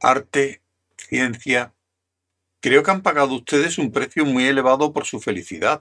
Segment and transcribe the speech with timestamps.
[0.00, 0.62] arte,
[0.96, 1.74] ciencia.
[2.60, 5.80] Creo que han pagado ustedes un precio muy elevado por su felicidad,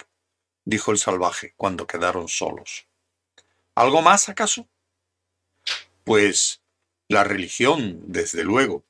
[0.66, 2.88] dijo el salvaje cuando quedaron solos.
[3.76, 4.68] ¿Algo más, acaso?
[6.04, 6.62] Pues
[7.08, 8.84] la religión, desde luego,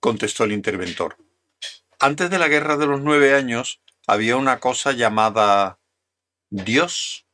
[0.00, 1.16] contestó el interventor.
[1.98, 5.80] Antes de la guerra de los nueve años había una cosa llamada
[6.50, 7.26] Dios.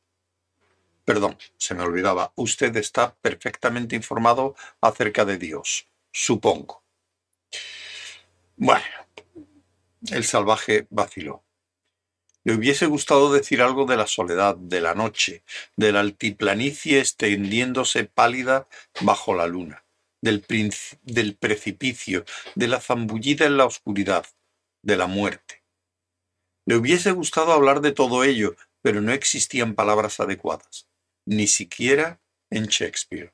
[1.05, 2.33] Perdón, se me olvidaba.
[2.35, 6.84] Usted está perfectamente informado acerca de Dios, supongo.
[8.57, 8.85] Bueno,
[10.11, 11.43] el salvaje vaciló.
[12.45, 15.43] Le hubiese gustado decir algo de la soledad, de la noche,
[15.75, 18.67] de la altiplanicie extendiéndose pálida
[19.01, 19.83] bajo la luna,
[20.21, 20.41] del,
[21.37, 22.23] precipicio,
[22.53, 24.25] de la zambullida en la oscuridad,
[24.83, 25.63] de la muerte.
[26.65, 30.87] Le hubiese gustado hablar de todo ello, pero no existían palabras adecuadas,
[31.25, 33.33] ni siquiera en Shakespeare.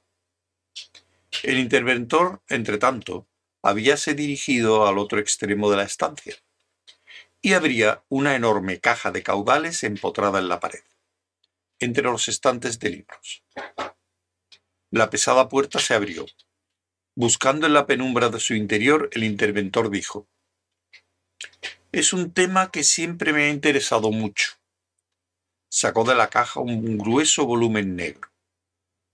[1.44, 3.28] El interventor, entre tanto,
[3.62, 6.36] habíase dirigido al otro extremo de la estancia,
[7.42, 10.84] y habría una enorme caja de caudales empotrada en la pared,
[11.80, 13.44] entre los estantes de libros.
[14.92, 16.26] La pesada puerta se abrió.
[17.16, 20.28] Buscando en la penumbra de su interior, el interventor dijo,
[21.92, 24.54] es un tema que siempre me ha interesado mucho.
[25.70, 28.32] Sacó de la caja un grueso volumen negro.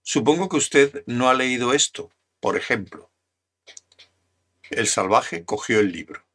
[0.04, 3.12] Supongo que usted no ha leído esto, por ejemplo.
[4.70, 6.26] El salvaje cogió el libro.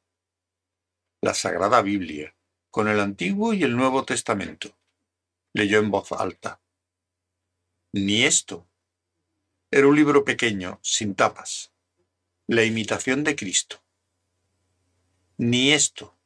[1.21, 2.35] La Sagrada Biblia,
[2.71, 4.75] con el Antiguo y el Nuevo Testamento.
[5.53, 6.61] Leyó en voz alta.
[7.93, 8.67] Ni esto.
[9.71, 11.73] Era un libro pequeño, sin tapas.
[12.47, 13.83] La imitación de Cristo.
[15.37, 16.17] Ni esto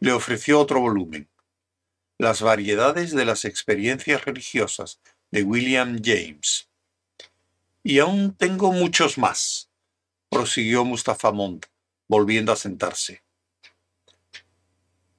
[0.00, 1.28] le ofreció otro volumen,
[2.18, 5.00] Las variedades de las experiencias religiosas
[5.30, 6.68] de William James.
[7.84, 9.67] Y aún tengo muchos más,
[10.28, 11.66] prosiguió Mustafa Mont,
[12.08, 13.22] volviendo a sentarse.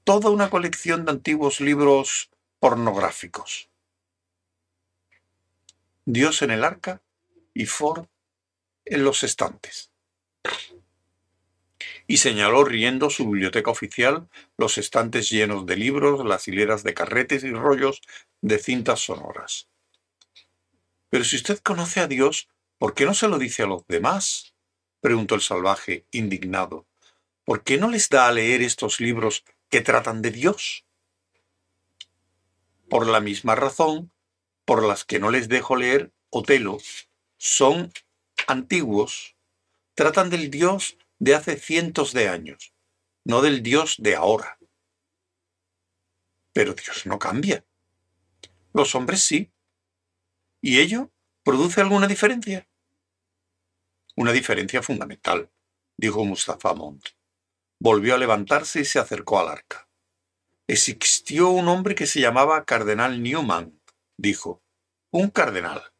[0.03, 3.69] Toda una colección de antiguos libros pornográficos.
[6.05, 7.01] Dios en el arca
[7.53, 8.07] y Ford
[8.85, 9.91] en los estantes
[12.09, 14.27] y señaló riendo su biblioteca oficial,
[14.57, 18.01] los estantes llenos de libros, las hileras de carretes y rollos
[18.41, 19.69] de cintas sonoras.
[21.09, 22.49] Pero si usted conoce a Dios,
[22.79, 24.55] ¿por qué no se lo dice a los demás?
[25.01, 26.85] Preguntó el salvaje, indignado.
[27.43, 30.85] ¿Por qué no les da a leer estos libros que tratan de Dios?
[32.89, 34.11] Por la misma razón
[34.65, 36.77] por las que no les dejo leer Otelo,
[37.37, 37.91] son
[38.45, 39.35] antiguos,
[39.95, 42.73] tratan del Dios de hace cientos de años,
[43.23, 44.59] no del Dios de ahora.
[46.53, 47.65] Pero Dios no cambia.
[48.73, 49.51] Los hombres sí.
[50.61, 51.11] ¿Y ello
[51.43, 52.67] produce alguna diferencia?
[54.19, 55.49] Una diferencia fundamental,
[55.97, 57.01] dijo Mustafa Mont.
[57.79, 59.87] Volvió a levantarse y se acercó al arca.
[60.67, 63.81] Existió un hombre que se llamaba Cardenal Newman,
[64.17, 64.61] dijo.
[65.09, 65.93] Un cardenal.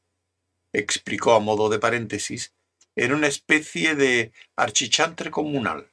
[0.73, 2.53] Explicó a modo de paréntesis
[2.93, 5.89] era una especie de archichantre comunal.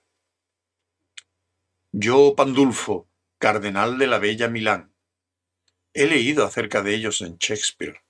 [1.92, 3.08] Yo, Pandulfo,
[3.38, 4.92] cardenal de la bella Milán.
[5.94, 8.02] He leído acerca de ellos en Shakespeare.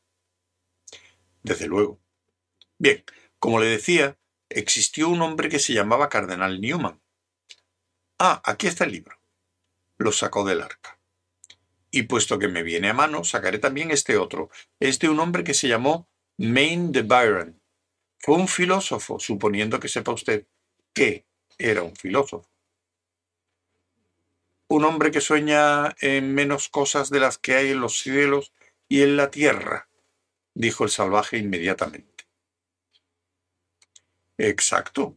[1.43, 2.01] Desde luego.
[2.79, 3.05] Bien,
[3.39, 7.01] como le decía, existió un hombre que se llamaba Cardenal Newman.
[8.19, 9.19] Ah, aquí está el libro.
[9.99, 10.99] Lo sacó del arca.
[11.91, 14.51] Y puesto que me viene a mano, sacaré también este otro.
[14.81, 16.09] Es de un hombre que se llamó
[16.39, 17.61] Maine de Byron,
[18.19, 20.47] fue un filósofo, suponiendo que sepa usted
[20.93, 21.27] que
[21.59, 22.51] era un filósofo.
[24.69, 28.53] Un hombre que sueña en menos cosas de las que hay en los cielos
[28.89, 29.89] y en la tierra,
[30.55, 32.16] dijo el salvaje inmediatamente.
[34.39, 35.17] Exacto.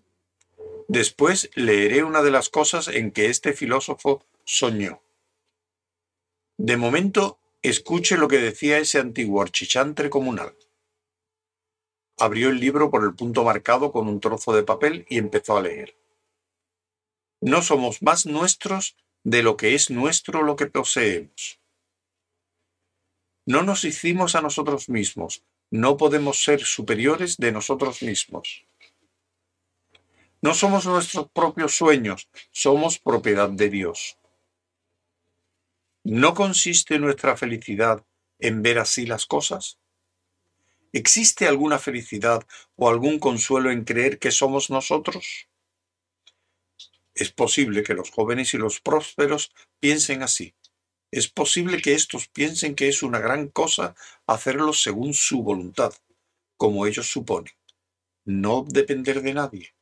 [0.87, 5.03] Después leeré una de las cosas en que este filósofo soñó.
[6.57, 10.55] De momento, escuche lo que decía ese antiguo archichantre comunal.
[12.17, 15.61] Abrió el libro por el punto marcado con un trozo de papel y empezó a
[15.61, 15.95] leer.
[17.41, 21.61] No somos más nuestros de lo que es nuestro lo que poseemos.
[23.45, 28.65] No nos hicimos a nosotros mismos, no podemos ser superiores de nosotros mismos.
[30.41, 34.17] No somos nuestros propios sueños, somos propiedad de Dios.
[36.05, 38.05] ¿No consiste nuestra felicidad
[38.39, 39.79] en ver así las cosas?
[40.93, 42.47] ¿Existe alguna felicidad
[42.77, 45.49] o algún consuelo en creer que somos nosotros?
[47.13, 49.51] Es posible que los jóvenes y los prósperos
[49.81, 50.55] piensen así.
[51.11, 53.93] Es posible que estos piensen que es una gran cosa
[54.25, 55.93] hacerlo según su voluntad,
[56.55, 57.53] como ellos suponen.
[58.23, 59.73] No depender de nadie.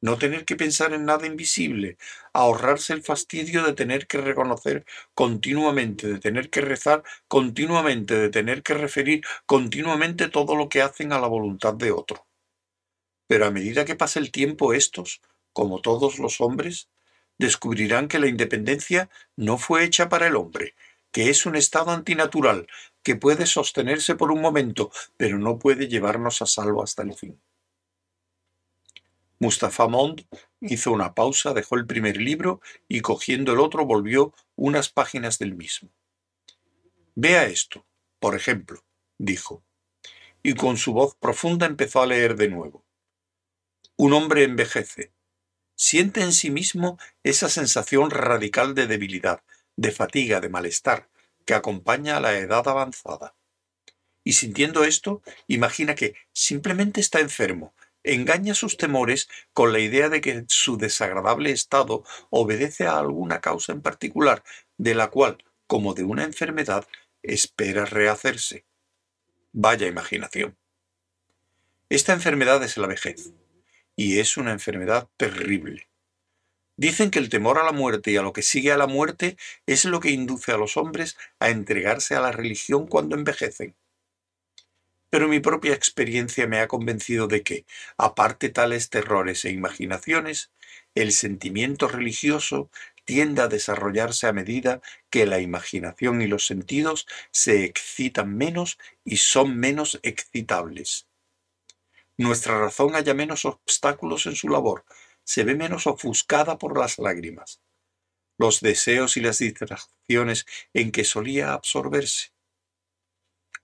[0.00, 1.96] No tener que pensar en nada invisible,
[2.32, 4.84] ahorrarse el fastidio de tener que reconocer
[5.14, 11.12] continuamente, de tener que rezar continuamente, de tener que referir continuamente todo lo que hacen
[11.12, 12.26] a la voluntad de otro.
[13.28, 15.20] Pero a medida que pase el tiempo estos,
[15.52, 16.88] como todos los hombres,
[17.38, 20.74] descubrirán que la independencia no fue hecha para el hombre,
[21.12, 22.66] que es un estado antinatural,
[23.02, 27.40] que puede sostenerse por un momento, pero no puede llevarnos a salvo hasta el fin.
[29.42, 30.24] Mustafa Mond
[30.60, 35.56] hizo una pausa, dejó el primer libro y cogiendo el otro volvió unas páginas del
[35.56, 35.90] mismo.
[37.16, 37.84] Vea esto,
[38.20, 38.84] por ejemplo,
[39.18, 39.64] dijo,
[40.44, 42.84] y con su voz profunda empezó a leer de nuevo.
[43.96, 45.10] Un hombre envejece.
[45.74, 49.42] Siente en sí mismo esa sensación radical de debilidad,
[49.74, 51.08] de fatiga, de malestar,
[51.44, 53.34] que acompaña a la edad avanzada.
[54.22, 57.74] Y sintiendo esto, imagina que simplemente está enfermo,
[58.04, 63.72] engaña sus temores con la idea de que su desagradable estado obedece a alguna causa
[63.72, 64.42] en particular,
[64.76, 66.86] de la cual, como de una enfermedad,
[67.22, 68.64] espera rehacerse.
[69.52, 70.56] Vaya imaginación.
[71.88, 73.32] Esta enfermedad es la vejez,
[73.96, 75.88] y es una enfermedad terrible.
[76.76, 79.36] Dicen que el temor a la muerte y a lo que sigue a la muerte
[79.66, 83.76] es lo que induce a los hombres a entregarse a la religión cuando envejecen
[85.12, 87.66] pero mi propia experiencia me ha convencido de que,
[87.98, 90.52] aparte tales terrores e imaginaciones,
[90.94, 92.70] el sentimiento religioso
[93.04, 94.80] tiende a desarrollarse a medida
[95.10, 101.06] que la imaginación y los sentidos se excitan menos y son menos excitables.
[102.16, 104.86] Nuestra razón halla menos obstáculos en su labor,
[105.24, 107.60] se ve menos ofuscada por las lágrimas,
[108.38, 112.32] los deseos y las distracciones en que solía absorberse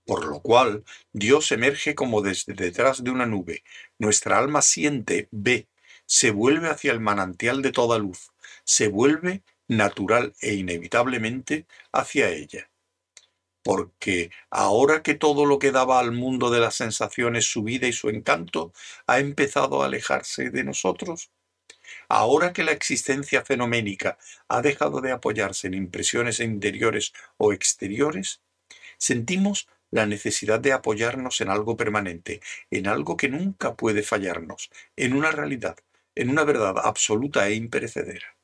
[0.09, 3.63] por lo cual Dios emerge como desde detrás de una nube.
[3.99, 5.69] Nuestra alma siente, ve,
[6.07, 8.31] se vuelve hacia el manantial de toda luz,
[8.65, 12.71] se vuelve natural e inevitablemente hacia ella.
[13.63, 17.93] Porque ahora que todo lo que daba al mundo de las sensaciones su vida y
[17.93, 18.73] su encanto
[19.07, 21.31] ha empezado a alejarse de nosotros,
[22.09, 24.17] ahora que la existencia fenoménica
[24.49, 28.41] ha dejado de apoyarse en impresiones interiores o exteriores,
[28.97, 32.41] sentimos la necesidad de apoyarnos en algo permanente,
[32.71, 35.77] en algo que nunca puede fallarnos, en una realidad,
[36.15, 38.37] en una verdad absoluta e imperecedera.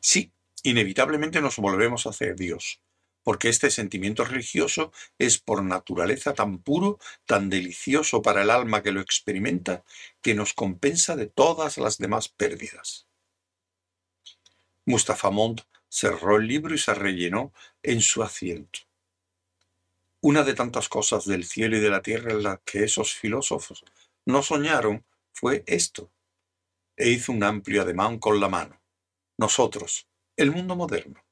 [0.00, 0.32] Sí,
[0.62, 2.80] inevitablemente nos volvemos hacia Dios,
[3.22, 8.92] porque este sentimiento religioso es por naturaleza tan puro, tan delicioso para el alma que
[8.92, 9.84] lo experimenta,
[10.22, 13.06] que nos compensa de todas las demás pérdidas.
[14.86, 18.87] Mustafa Mond cerró el libro y se rellenó en su asiento.
[20.20, 23.84] Una de tantas cosas del cielo y de la tierra en las que esos filósofos
[24.26, 26.10] no soñaron fue esto.
[26.96, 28.82] E hizo un amplio ademán con la mano.
[29.36, 31.24] Nosotros, el mundo moderno.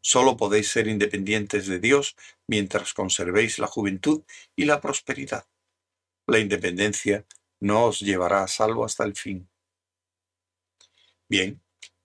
[0.00, 2.14] Solo podéis ser independientes de Dios
[2.46, 4.22] mientras conservéis la juventud
[4.54, 5.44] y la prosperidad.
[6.28, 7.26] La independencia
[7.58, 9.48] no os llevará a salvo hasta el fin.
[11.28, 11.60] Bien,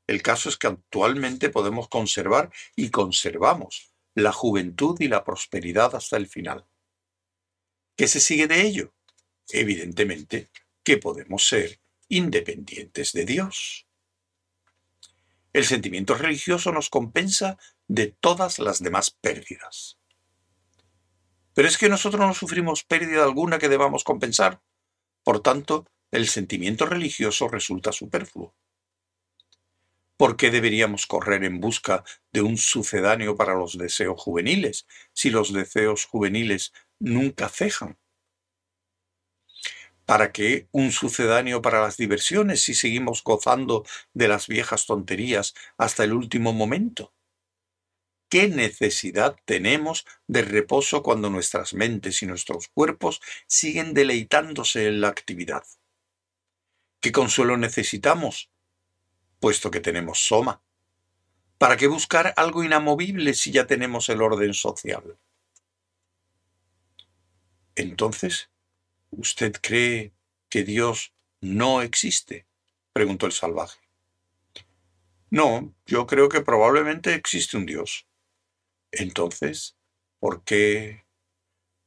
[0.08, 6.18] el caso es que actualmente podemos conservar y conservamos la juventud y la prosperidad hasta
[6.18, 6.66] el final.
[7.96, 8.96] ¿Qué se sigue de ello?
[9.50, 10.50] Evidentemente
[10.84, 13.86] que podemos ser independientes de Dios.
[15.54, 20.00] El sentimiento religioso nos compensa de todas las demás pérdidas.
[21.54, 24.64] Pero es que nosotros no sufrimos pérdida alguna que debamos compensar.
[25.24, 28.56] Por tanto, el sentimiento religioso resulta superfluo.
[30.18, 35.54] ¿Por qué deberíamos correr en busca de un sucedáneo para los deseos juveniles si los
[35.54, 37.98] deseos juveniles nunca cejan?
[40.06, 46.04] ¿Para qué un sucedáneo para las diversiones si seguimos gozando de las viejas tonterías hasta
[46.04, 47.14] el último momento?
[48.30, 55.10] ¿Qué necesidad tenemos de reposo cuando nuestras mentes y nuestros cuerpos siguen deleitándose en la
[55.10, 55.64] actividad?
[57.02, 58.50] ¿Qué consuelo necesitamos
[59.40, 60.62] puesto que tenemos Soma.
[61.58, 65.18] ¿Para qué buscar algo inamovible si ya tenemos el orden social?
[67.76, 68.50] Entonces,
[69.10, 70.14] ¿usted cree
[70.50, 72.46] que Dios no existe?
[72.94, 73.80] preguntó el salvaje.
[75.30, 78.08] No, yo creo que probablemente existe un Dios.
[78.92, 79.76] Entonces,
[80.20, 81.06] ¿por qué?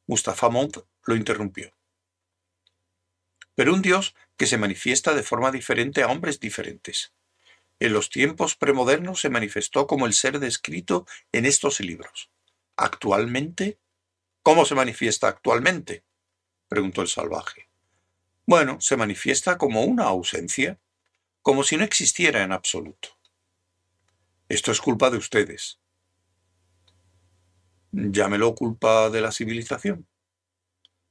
[0.06, 1.72] Mustafa Mont lo interrumpió.
[3.54, 7.12] Pero un Dios que se manifiesta de forma diferente a hombres diferentes
[7.80, 12.30] en los tiempos premodernos se manifestó como el ser descrito en estos libros.
[12.76, 13.78] Actualmente,
[14.42, 16.04] ¿cómo se manifiesta actualmente?
[16.68, 17.68] preguntó el salvaje.
[18.46, 20.78] Bueno, se manifiesta como una ausencia,
[21.42, 23.08] como si no existiera en absoluto.
[24.48, 25.80] Esto es culpa de ustedes.
[27.92, 30.06] Llámelo culpa de la civilización.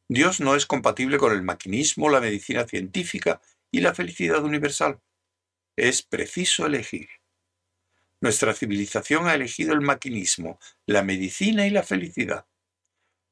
[0.07, 4.99] Dios no es compatible con el maquinismo, la medicina científica y la felicidad universal.
[5.79, 7.07] Es preciso elegir.
[8.19, 12.45] Nuestra civilización ha elegido el maquinismo, la medicina y la felicidad.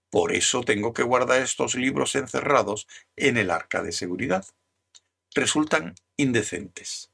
[0.10, 2.88] Por eso tengo que guardar estos libros encerrados
[3.18, 4.46] en el arca de seguridad.
[5.36, 7.12] Resultan indecentes.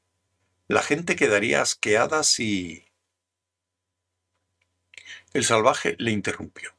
[0.68, 2.84] La gente quedaría asqueada si...
[5.32, 6.76] El salvaje le interrumpió.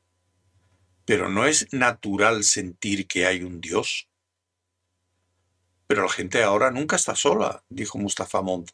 [1.03, 4.07] Pero ¿no es natural sentir que hay un Dios?
[5.87, 8.71] Pero la gente ahora nunca está sola, dijo Mustafa Mont.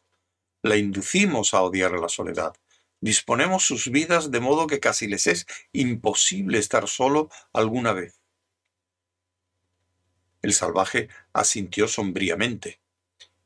[0.64, 2.54] La inducimos a odiar la soledad.
[3.02, 8.22] Disponemos sus vidas de modo que casi les es imposible estar solo alguna vez.
[10.42, 12.80] El salvaje asintió sombríamente.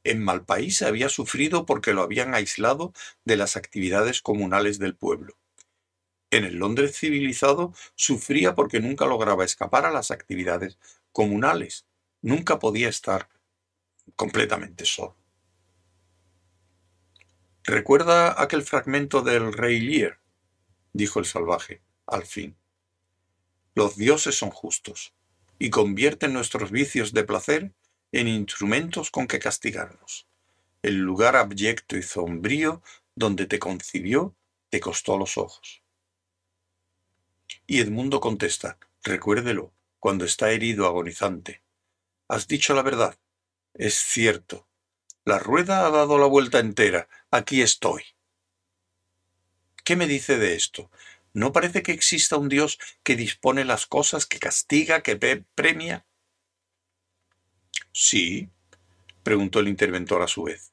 [0.04, 2.94] En Malpaís había sufrido porque lo habían aislado
[3.24, 5.38] de las actividades comunales del pueblo.
[6.32, 10.78] En el Londres civilizado sufría porque nunca lograba escapar a las actividades
[11.12, 11.86] comunales.
[12.22, 13.30] Nunca podía estar
[14.16, 15.16] completamente solo.
[17.64, 20.20] ¿Recuerda aquel fragmento del Rey Lear?
[20.94, 22.56] dijo el salvaje, al fin.
[23.74, 25.14] Los dioses son justos
[25.60, 27.74] y convierten nuestros vicios de placer
[28.12, 30.28] en instrumentos con que castigarnos.
[30.82, 32.82] El lugar abyecto y sombrío
[33.16, 34.36] donde te concibió
[34.70, 35.82] te costó los ojos.
[37.68, 41.64] Y Edmundo contesta, recuérdelo, cuando está herido agonizante.
[42.28, 43.18] Has dicho la verdad.
[43.76, 44.70] Es cierto,
[45.26, 47.10] la rueda ha dado la vuelta entera.
[47.30, 48.04] Aquí estoy.
[49.84, 50.90] ¿Qué me dice de esto?
[51.34, 55.18] ¿No parece que exista un Dios que dispone las cosas, que castiga, que
[55.56, 56.06] premia?
[57.92, 58.50] Sí,
[59.24, 60.72] preguntó el interventor a su vez.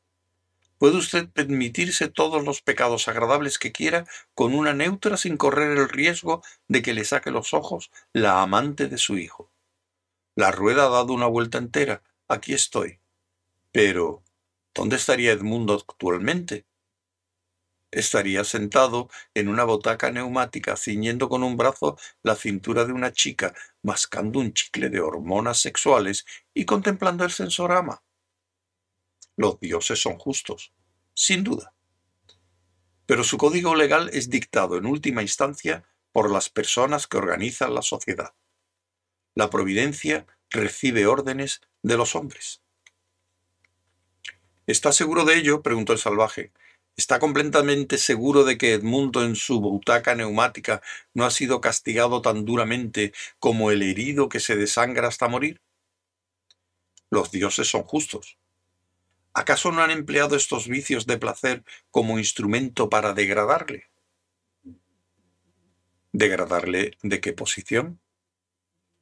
[0.79, 5.89] ¿Puede usted permitirse todos los pecados agradables que quiera con una neutra sin correr el
[5.89, 9.51] riesgo de que le saque los ojos la amante de su hijo?
[10.37, 12.03] La rueda ha dado una vuelta entera.
[12.33, 12.99] Aquí estoy.
[13.73, 14.25] Pero,
[14.75, 16.65] ¿Dónde estaría Edmundo actualmente?
[17.91, 23.55] Estaría sentado en una botaca neumática, ciñendo con un brazo la cintura de una chica,
[23.83, 26.25] mascando un chicle de hormonas sexuales
[26.55, 28.03] y contemplando el sensorama.
[29.37, 30.73] Los dioses son justos,
[31.13, 31.75] sin duda.
[33.05, 37.83] Pero su código legal es dictado en última instancia por las personas que organizan la
[37.83, 38.33] sociedad.
[39.35, 42.63] La providencia recibe órdenes de los hombres.
[44.67, 45.63] ¿Está seguro de ello?
[45.63, 46.53] preguntó el salvaje.
[46.97, 50.83] ¿Está completamente seguro de que Edmundo en su butaca neumática
[51.15, 55.63] no ha sido castigado tan duramente como el herido que se desangra hasta morir?
[57.11, 58.39] Los dioses son justos.
[59.33, 63.87] ¿Acaso no han empleado estos vicios de placer como instrumento para degradarle?
[66.13, 68.02] ¿Degradarle de qué posición?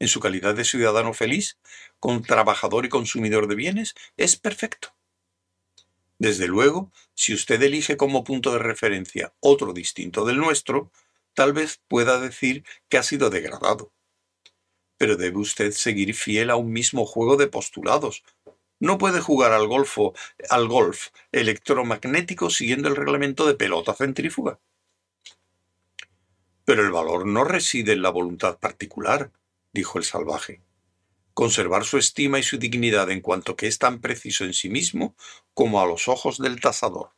[0.01, 1.59] En su calidad de ciudadano feliz,
[2.01, 4.95] con trabajador y consumidor de bienes, es perfecto.
[6.19, 10.91] Desde luego, si usted elige como punto de referencia otro distinto del nuestro,
[11.35, 13.93] tal vez pueda decir que ha sido degradado.
[14.97, 18.25] Pero debe usted seguir fiel a un mismo juego de postulados.
[18.79, 20.15] No puede jugar al, golfo,
[20.49, 24.59] al golf electromagnético siguiendo el reglamento de pelota centrífuga.
[26.65, 29.31] Pero el valor no reside en la voluntad particular,
[29.73, 30.63] dijo el salvaje
[31.41, 35.17] conservar su estima y su dignidad en cuanto que es tan preciso en sí mismo
[35.55, 37.13] como a los ojos del tasador.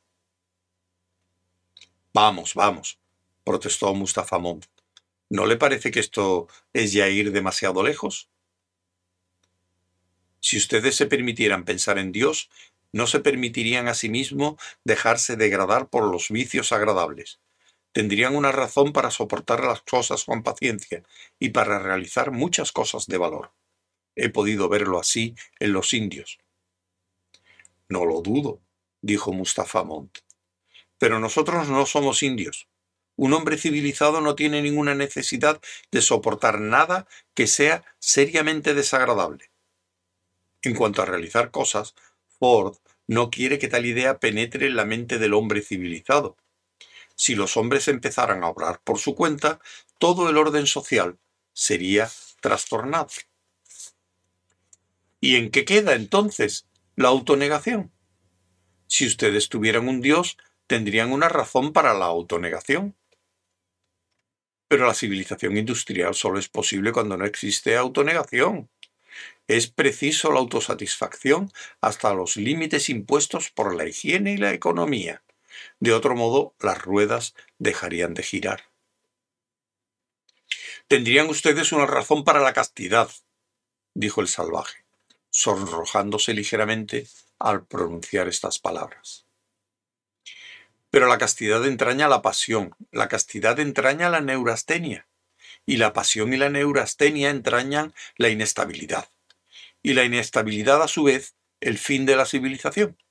[2.14, 3.00] Vamos, vamos,
[3.42, 4.66] protestó Mustafa Mont.
[5.28, 8.30] ¿No le parece que esto es ya ir demasiado lejos?
[10.38, 12.49] Si ustedes se permitieran pensar en Dios,
[12.92, 17.40] no se permitirían a sí mismo dejarse degradar por los vicios agradables.
[17.93, 21.03] Tendrían una razón para soportar las cosas con paciencia
[21.39, 23.53] y para realizar muchas cosas de valor.
[24.17, 26.39] He podido verlo así en los indios.
[27.89, 28.61] No lo dudo,
[29.03, 30.19] dijo Mustafa Mont.
[30.99, 32.69] Pero nosotros no somos indios.
[33.17, 39.51] Un hombre civilizado no tiene ninguna necesidad de soportar nada que sea seriamente desagradable.
[40.63, 41.95] En cuanto a realizar cosas,
[42.39, 46.37] Ford no quiere que tal idea penetre en la mente del hombre civilizado.
[47.16, 49.61] Si los hombres empezaran a obrar por su cuenta,
[49.99, 51.19] todo el orden social
[51.52, 53.09] sería trastornado.
[55.21, 56.66] ¿Y en qué queda entonces
[56.97, 57.92] la autonegación?
[58.88, 62.97] Si ustedes tuvieran un Dios, tendrían una razón para la autonegación.
[64.69, 68.71] Pero la civilización industrial solo es posible cuando no existe autonegación.
[69.47, 75.23] Es preciso la autosatisfacción hasta los límites impuestos por la higiene y la economía.
[75.80, 78.64] De otro modo, las ruedas dejarían de girar.
[80.88, 83.11] Tendrían ustedes una razón para la castidad,
[83.94, 84.85] dijo el salvaje,
[85.30, 87.06] sonrojándose ligeramente
[87.38, 89.26] al pronunciar estas palabras.
[90.90, 95.09] Pero la castidad entraña la pasión, la castidad entraña la neurastenia,
[95.64, 99.09] y la pasión y la neurastenia entrañan la inestabilidad,
[99.82, 103.01] y la inestabilidad a su vez el fin de la civilización.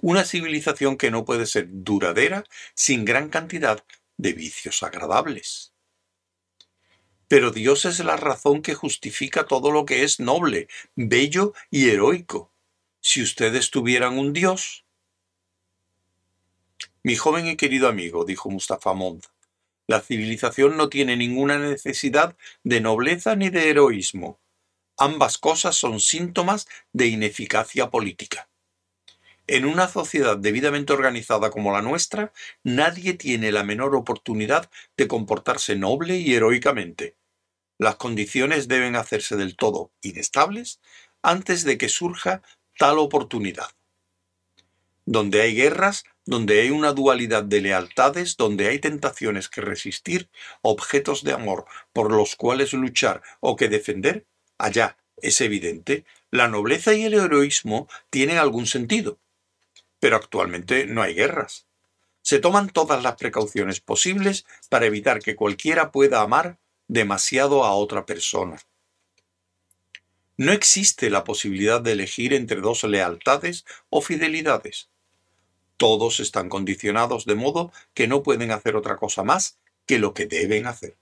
[0.00, 3.84] Una civilización que no puede ser duradera sin gran cantidad
[4.16, 5.72] de vicios agradables.
[7.26, 12.52] Pero Dios es la razón que justifica todo lo que es noble, bello y heroico.
[13.00, 14.84] Si ustedes tuvieran un Dios.
[17.02, 19.24] Mi joven y querido amigo, dijo Mustafa Mond,
[19.88, 24.38] la civilización no tiene ninguna necesidad de nobleza ni de heroísmo.
[24.96, 28.48] Ambas cosas son síntomas de ineficacia política.
[29.48, 35.74] En una sociedad debidamente organizada como la nuestra, nadie tiene la menor oportunidad de comportarse
[35.74, 37.16] noble y heroicamente
[37.78, 40.80] las condiciones deben hacerse del todo inestables
[41.22, 42.42] antes de que surja
[42.76, 43.70] tal oportunidad.
[45.06, 50.28] Donde hay guerras, donde hay una dualidad de lealtades, donde hay tentaciones que resistir,
[50.60, 54.26] objetos de amor por los cuales luchar o que defender,
[54.58, 59.18] allá, es evidente, la nobleza y el heroísmo tienen algún sentido.
[60.00, 61.66] Pero actualmente no hay guerras.
[62.22, 68.06] Se toman todas las precauciones posibles para evitar que cualquiera pueda amar demasiado a otra
[68.06, 68.58] persona.
[70.36, 74.88] No existe la posibilidad de elegir entre dos lealtades o fidelidades.
[75.76, 80.26] Todos están condicionados de modo que no pueden hacer otra cosa más que lo que
[80.26, 80.96] deben hacer.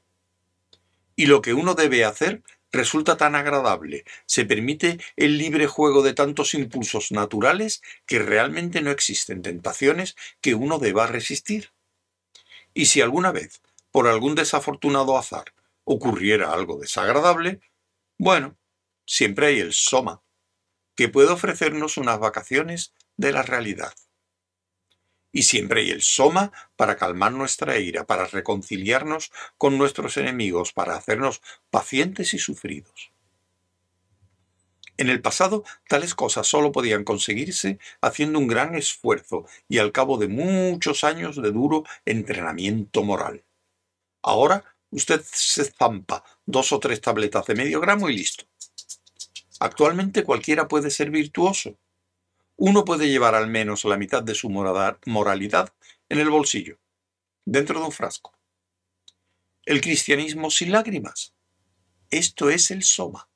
[1.17, 2.43] Y lo que uno debe hacer
[2.77, 8.91] resulta tan agradable, se permite el libre juego de tantos impulsos naturales que realmente no
[8.91, 11.73] existen tentaciones que uno deba resistir.
[12.75, 17.61] Y si alguna vez, por algún desafortunado azar, ocurriera algo desagradable,
[18.19, 18.57] bueno,
[19.07, 20.23] siempre hay el Soma,
[20.95, 23.95] que puede ofrecernos unas vacaciones de la realidad.
[25.33, 30.97] Y siempre hay el Soma para calmar nuestra ira, para reconciliarnos con nuestros enemigos, para
[30.97, 33.13] hacernos pacientes y sufridos.
[34.97, 40.17] En el pasado, tales cosas solo podían conseguirse haciendo un gran esfuerzo y al cabo
[40.17, 43.45] de muchos años de duro entrenamiento moral.
[44.23, 48.45] Ahora Usted se zampa dos o tres tabletas de medio gramo y listo.
[49.61, 51.77] Actualmente cualquiera puede ser virtuoso.
[52.57, 55.73] Uno puede llevar al menos la mitad de su moralidad
[56.09, 56.79] en el bolsillo,
[57.45, 58.33] dentro de un frasco.
[59.67, 61.35] El cristianismo sin lágrimas.
[62.11, 63.29] Esto es el soma.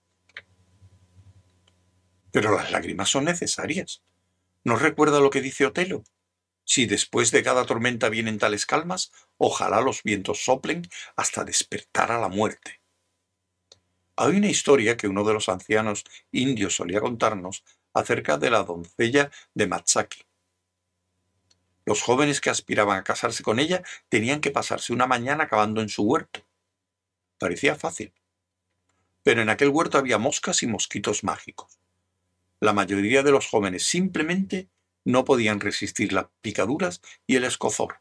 [2.33, 4.03] Pero las lágrimas son necesarias.
[4.65, 6.03] ¿No recuerda lo que dice Otelo?
[6.65, 12.21] Si después de cada tormenta vienen tales calmas, ojalá los vientos soplen hasta despertar a
[12.21, 12.81] la muerte.
[14.17, 19.31] Hay una historia que uno de los ancianos indios solía contarnos acerca de la doncella
[19.55, 20.25] de Matsaki.
[21.85, 25.89] Los jóvenes que aspiraban a casarse con ella tenían que pasarse una mañana cavando en
[25.89, 26.47] su huerto.
[27.39, 28.13] Parecía fácil.
[29.23, 31.81] Pero en aquel huerto había moscas y mosquitos mágicos.
[32.61, 34.69] La mayoría de los jóvenes simplemente
[35.05, 38.01] no podían resistir las picaduras y el escozor.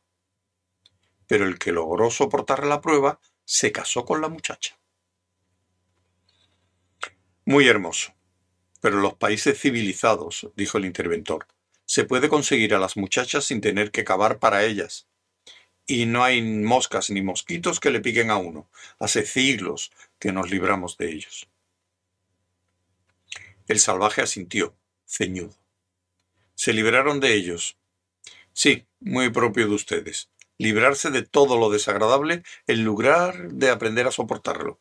[1.28, 4.78] Pero el que logró soportar la prueba se casó con la muchacha.
[7.46, 8.14] Muy hermoso.
[8.82, 11.48] Pero los países civilizados, dijo el interventor,
[11.86, 15.08] se puede conseguir a las muchachas sin tener que cavar para ellas.
[15.86, 18.70] Y no hay moscas ni mosquitos que le piquen a uno.
[19.00, 21.50] Hace siglos que nos libramos de ellos.
[23.68, 24.76] El salvaje asintió,
[25.08, 25.56] ceñudo.
[26.54, 27.78] Se libraron de ellos.
[28.54, 30.30] Sí, muy propio de ustedes.
[30.58, 34.80] Librarse de todo lo desagradable en lugar de aprender a soportarlo.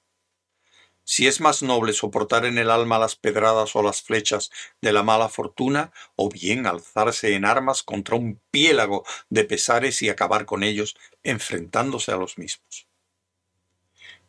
[1.08, 4.50] Si es más noble soportar en el alma las pedradas o las flechas
[4.82, 10.10] de la mala fortuna, o bien alzarse en armas contra un piélago de pesares y
[10.10, 12.86] acabar con ellos enfrentándose a los mismos.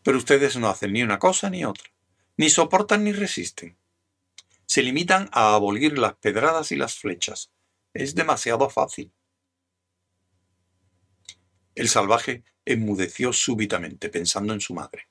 [0.03, 1.89] Pero ustedes no hacen ni una cosa ni otra,
[2.37, 3.77] ni soportan ni resisten
[4.69, 7.51] se limitan a abolir las pedradas y las flechas.
[7.91, 9.11] Es demasiado fácil.
[11.73, 15.08] El salvaje enmudeció súbitamente pensando en su madre.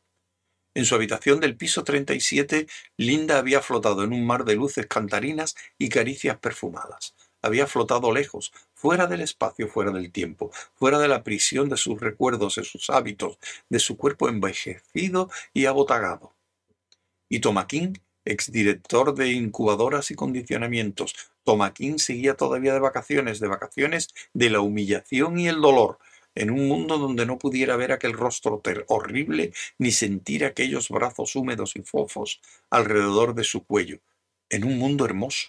[0.78, 5.56] En su habitación del piso 37, Linda había flotado en un mar de luces cantarinas
[5.76, 7.16] y caricias perfumadas.
[7.42, 12.00] Había flotado lejos, fuera del espacio, fuera del tiempo, fuera de la prisión de sus
[12.00, 16.32] recuerdos, de sus hábitos, de su cuerpo envejecido y abotagado.
[17.28, 21.14] Y Tomaquín exdirector de incubadoras y condicionamientos.
[21.44, 25.98] Tomaquín seguía todavía de vacaciones, de vacaciones de la humillación y el dolor,
[26.38, 31.74] en un mundo donde no pudiera ver aquel rostro horrible ni sentir aquellos brazos húmedos
[31.74, 34.00] y fofos alrededor de su cuello,
[34.48, 35.48] en un mundo hermoso.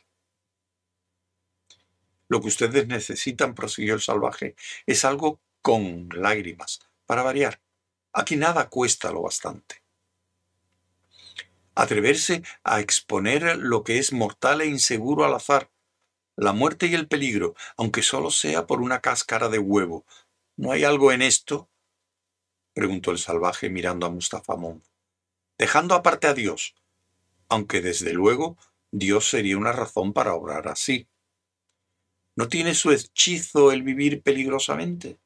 [2.27, 4.55] Lo que ustedes necesitan, prosiguió el salvaje,
[4.87, 7.61] es algo con lágrimas, para variar.
[8.11, 9.83] Aquí nada cuesta lo bastante.
[11.75, 15.69] Atreverse a exponer lo que es mortal e inseguro al azar,
[16.35, 20.05] la muerte y el peligro, aunque solo sea por una cáscara de huevo.
[20.59, 21.69] ¿No hay algo en esto?
[22.73, 24.83] preguntó el salvaje mirando a Mustafa Mond.
[25.57, 26.75] Dejando aparte a Dios,
[27.47, 28.57] aunque desde luego
[28.91, 31.07] Dios sería una razón para obrar así.
[32.35, 35.17] ¿No tiene su hechizo el vivir peligrosamente?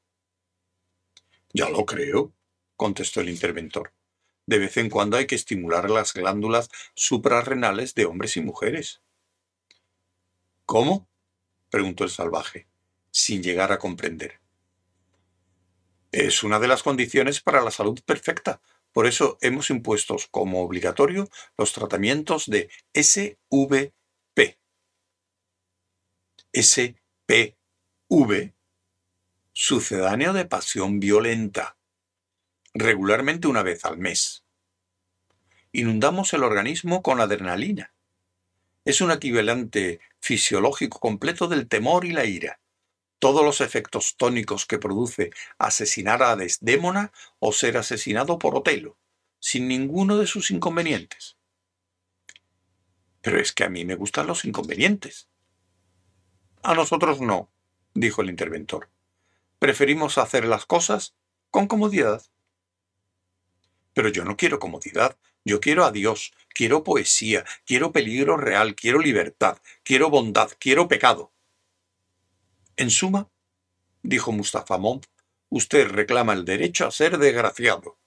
[1.52, 2.32] Ya lo creo,
[2.76, 3.91] contestó el interventor.
[4.46, 9.02] De vez en cuando hay que estimular las glándulas suprarrenales de hombres y mujeres.
[10.67, 11.08] ¿Cómo?
[11.72, 12.67] preguntó el salvaje,
[13.10, 14.42] sin llegar a comprender.
[16.13, 18.62] Es una de las condiciones para la salud perfecta.
[18.91, 24.60] Por eso hemos impuesto como obligatorio los tratamientos de SVP.
[26.54, 28.54] SPV
[29.54, 31.78] sucedáneo de pasión violenta,
[32.76, 34.45] regularmente una vez al mes.
[35.71, 37.91] Inundamos el organismo con adrenalina.
[38.86, 42.60] Es un equivalente fisiológico completo del temor y la ira.
[43.23, 48.97] Todos los efectos tónicos que produce asesinar a Desdémona o ser asesinado por Otelo,
[49.39, 51.38] sin ninguno de sus inconvenientes.
[53.21, 55.29] Pero es que a mí me gustan los inconvenientes.
[56.63, 57.49] A nosotros no,
[57.93, 58.89] dijo el interventor.
[59.57, 61.15] Preferimos hacer las cosas
[61.49, 62.25] con comodidad.
[63.93, 68.99] Pero yo no quiero comodidad, yo quiero a Dios, quiero poesía, quiero peligro real, quiero
[68.99, 71.33] libertad, quiero bondad, quiero pecado.
[72.75, 73.29] En suma,
[74.01, 75.05] dijo Mustafa Mont,
[75.49, 77.99] usted reclama el derecho a ser desgraciado.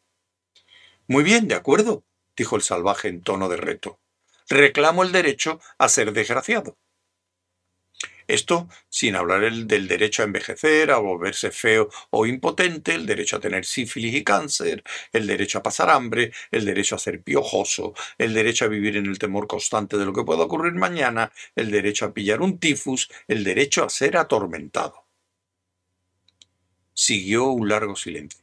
[1.06, 2.04] Muy bien, de acuerdo,
[2.36, 4.00] dijo el salvaje en tono de reto.
[4.48, 6.76] Reclamo el derecho a ser desgraciado.
[8.26, 13.40] Esto sin hablar del derecho a envejecer, a volverse feo o impotente, el derecho a
[13.40, 18.34] tener sífilis y cáncer, el derecho a pasar hambre, el derecho a ser piojoso, el
[18.34, 22.06] derecho a vivir en el temor constante de lo que pueda ocurrir mañana, el derecho
[22.06, 25.06] a pillar un tifus, el derecho a ser atormentado.
[26.94, 28.42] Siguió un largo silencio.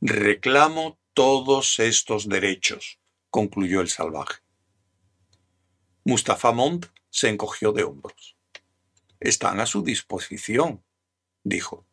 [0.00, 2.98] Reclamo todos estos derechos,
[3.30, 4.40] concluyó el salvaje.
[6.04, 8.39] Mustafa Mont se encogió de hombros.
[9.20, 10.82] Están a su disposición,
[11.44, 11.86] dijo.